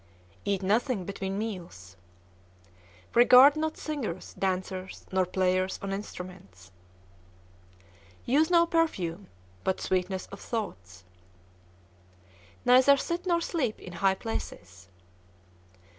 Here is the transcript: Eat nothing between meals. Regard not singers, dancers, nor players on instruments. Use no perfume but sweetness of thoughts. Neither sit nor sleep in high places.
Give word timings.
Eat 0.45 0.63
nothing 0.63 1.05
between 1.05 1.37
meals. 1.37 1.95
Regard 3.13 3.55
not 3.55 3.77
singers, 3.77 4.33
dancers, 4.33 5.05
nor 5.11 5.27
players 5.27 5.77
on 5.79 5.93
instruments. 5.93 6.71
Use 8.25 8.49
no 8.49 8.65
perfume 8.65 9.27
but 9.63 9.79
sweetness 9.79 10.25
of 10.31 10.39
thoughts. 10.39 11.03
Neither 12.65 12.97
sit 12.97 13.27
nor 13.27 13.41
sleep 13.41 13.79
in 13.79 13.93
high 13.93 14.15
places. 14.15 14.87